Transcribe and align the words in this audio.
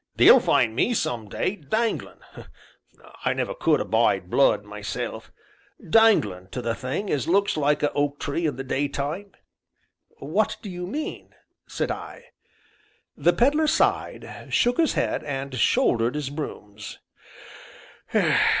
They'll 0.15 0.39
find 0.39 0.75
me 0.75 0.95
some 0.95 1.29
day, 1.29 1.57
danglin' 1.57 2.17
I 3.23 3.33
never 3.33 3.53
could 3.53 3.79
abide 3.79 4.31
'blood 4.31 4.63
myself 4.65 5.31
danglin' 5.79 6.47
to 6.49 6.61
the 6.63 6.73
thing 6.73 7.11
as 7.11 7.27
looks 7.27 7.55
like 7.55 7.83
a 7.83 7.93
oak 7.93 8.19
tree 8.19 8.47
in 8.47 8.55
the 8.55 8.63
daytime." 8.63 9.33
"What 10.17 10.57
do 10.63 10.71
you 10.71 10.87
mean?" 10.87 11.35
said 11.67 11.91
I. 11.91 12.23
The 13.15 13.33
Pedler 13.33 13.67
sighed, 13.67 14.47
shook 14.49 14.77
his 14.79 14.93
head, 14.93 15.23
and 15.23 15.53
shouldered 15.53 16.15
his 16.15 16.31
brooms. 16.31 16.97